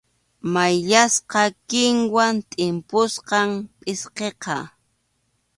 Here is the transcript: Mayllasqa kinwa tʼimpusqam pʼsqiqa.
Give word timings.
Mayllasqa 0.53 1.43
kinwa 1.69 2.25
tʼimpusqam 2.49 3.49
pʼsqiqa. 3.81 4.57